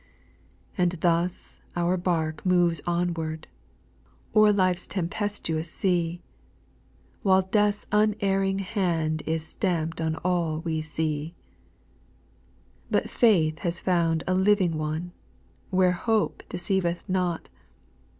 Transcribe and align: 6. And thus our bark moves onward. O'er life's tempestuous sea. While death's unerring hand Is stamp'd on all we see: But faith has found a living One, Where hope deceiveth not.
6. 0.71 0.79
And 0.79 0.91
thus 0.93 1.61
our 1.75 1.95
bark 1.95 2.43
moves 2.43 2.81
onward. 2.87 3.45
O'er 4.35 4.51
life's 4.51 4.87
tempestuous 4.87 5.69
sea. 5.69 6.23
While 7.21 7.43
death's 7.43 7.85
unerring 7.91 8.57
hand 8.65 9.21
Is 9.27 9.45
stamp'd 9.45 10.01
on 10.01 10.15
all 10.25 10.61
we 10.61 10.81
see: 10.81 11.35
But 12.89 13.11
faith 13.11 13.59
has 13.59 13.79
found 13.79 14.23
a 14.25 14.33
living 14.33 14.79
One, 14.79 15.11
Where 15.69 15.91
hope 15.91 16.41
deceiveth 16.49 17.07
not. 17.07 17.49